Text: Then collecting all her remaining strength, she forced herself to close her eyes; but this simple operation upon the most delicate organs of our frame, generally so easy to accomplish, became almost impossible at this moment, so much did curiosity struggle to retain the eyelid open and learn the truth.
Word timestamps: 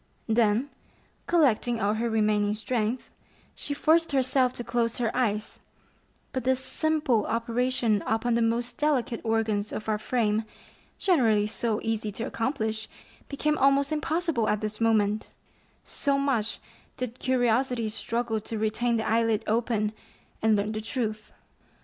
Then 0.25 0.71
collecting 1.27 1.79
all 1.79 1.93
her 1.93 2.09
remaining 2.09 2.55
strength, 2.55 3.11
she 3.53 3.75
forced 3.75 4.13
herself 4.13 4.51
to 4.53 4.63
close 4.63 4.97
her 4.97 5.15
eyes; 5.15 5.59
but 6.33 6.43
this 6.43 6.59
simple 6.59 7.27
operation 7.27 8.01
upon 8.07 8.33
the 8.33 8.41
most 8.41 8.79
delicate 8.79 9.21
organs 9.23 9.71
of 9.71 9.87
our 9.87 9.99
frame, 9.99 10.43
generally 10.97 11.45
so 11.45 11.79
easy 11.83 12.11
to 12.13 12.23
accomplish, 12.23 12.87
became 13.29 13.59
almost 13.59 13.91
impossible 13.91 14.49
at 14.49 14.61
this 14.61 14.81
moment, 14.81 15.27
so 15.83 16.17
much 16.17 16.59
did 16.97 17.19
curiosity 17.19 17.87
struggle 17.87 18.39
to 18.39 18.57
retain 18.57 18.95
the 18.97 19.07
eyelid 19.07 19.43
open 19.45 19.91
and 20.41 20.55
learn 20.55 20.71
the 20.71 20.81
truth. 20.81 21.29